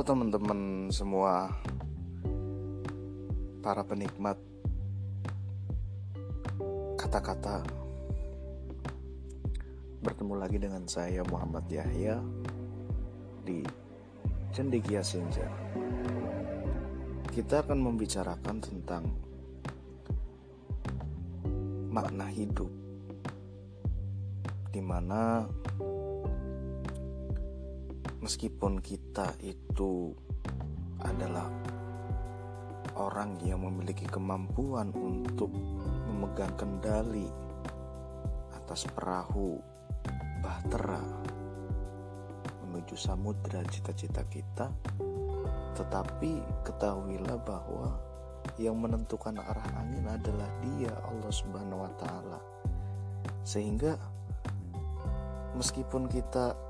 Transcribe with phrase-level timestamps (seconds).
[0.00, 1.52] teman-teman semua.
[3.60, 4.40] Para penikmat
[6.96, 7.60] Kata-kata.
[10.00, 12.24] Bertemu lagi dengan saya Muhammad Yahya
[13.44, 13.60] Di
[14.48, 15.44] Cendekia Senja.
[17.36, 19.04] Kita akan membicarakan tentang
[21.92, 22.72] Makna hidup.
[24.72, 25.44] Di mana
[28.26, 30.10] meskipun kita itu
[30.98, 31.46] adalah
[32.98, 35.46] orang yang memiliki kemampuan untuk
[36.10, 37.30] memegang kendali
[38.50, 39.62] atas perahu
[40.42, 40.98] bahtera
[42.66, 44.74] menuju samudra cita-cita kita
[45.78, 47.94] tetapi ketahuilah bahwa
[48.58, 52.40] yang menentukan arah angin adalah dia Allah Subhanahu wa taala.
[53.44, 53.94] Sehingga
[55.54, 56.65] meskipun kita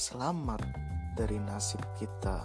[0.00, 0.64] selamat
[1.12, 2.40] dari nasib kita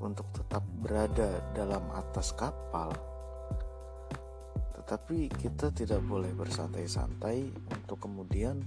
[0.00, 2.88] untuk tetap berada dalam atas kapal,
[4.72, 8.64] tetapi kita tidak boleh bersantai-santai untuk kemudian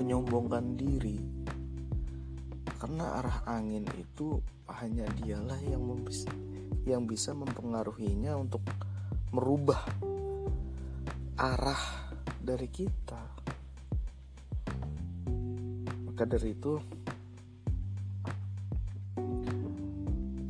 [0.00, 1.20] menyombongkan diri,
[2.80, 4.40] karena arah angin itu
[4.80, 5.84] hanya dialah yang
[6.88, 8.64] yang bisa mempengaruhinya untuk
[9.36, 9.84] merubah
[11.36, 11.84] arah
[12.40, 13.27] dari kita.
[16.18, 16.74] Maka dari itu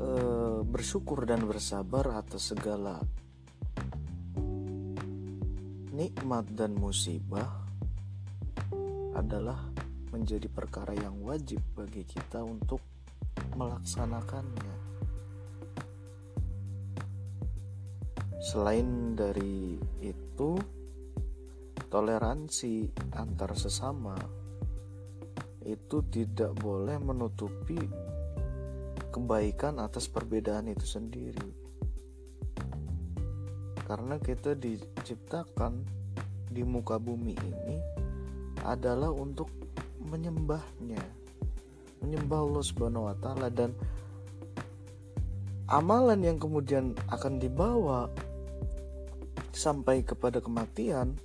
[0.00, 2.96] eh, bersyukur dan bersabar atas segala
[5.92, 7.68] nikmat dan musibah
[9.12, 9.60] adalah
[10.08, 12.80] menjadi perkara yang wajib bagi kita untuk
[13.52, 14.76] melaksanakannya.
[18.40, 20.56] Selain dari itu,
[21.92, 22.88] toleransi
[23.20, 24.47] antar sesama
[25.68, 27.76] itu tidak boleh menutupi
[29.12, 31.50] kebaikan atas perbedaan itu sendiri.
[33.84, 35.84] Karena kita diciptakan
[36.48, 37.76] di muka bumi ini
[38.64, 39.52] adalah untuk
[40.00, 41.04] menyembahnya.
[42.00, 43.76] Menyembah Allah Subhanahu wa taala dan
[45.68, 48.08] amalan yang kemudian akan dibawa
[49.52, 51.18] sampai kepada kematian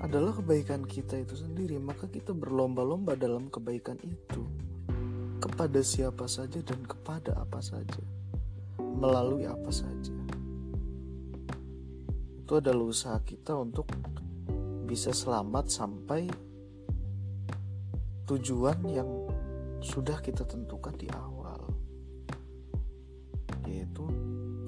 [0.00, 4.42] adalah kebaikan kita itu sendiri, maka kita berlomba-lomba dalam kebaikan itu
[5.36, 8.00] kepada siapa saja dan kepada apa saja,
[8.80, 10.16] melalui apa saja.
[12.40, 13.92] Itu adalah usaha kita untuk
[14.88, 16.26] bisa selamat sampai
[18.24, 19.10] tujuan yang
[19.84, 21.60] sudah kita tentukan di awal,
[23.68, 24.08] yaitu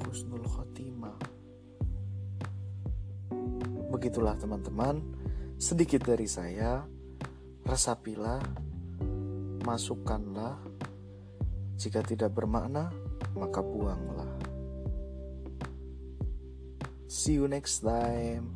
[0.04, 1.31] husnul khotimah.
[4.02, 4.98] Begitulah teman-teman
[5.62, 6.82] sedikit dari saya,
[7.62, 8.42] resapilah,
[9.62, 10.58] masukkanlah.
[11.78, 12.90] Jika tidak bermakna,
[13.38, 14.26] maka buanglah.
[17.06, 18.50] See you next time.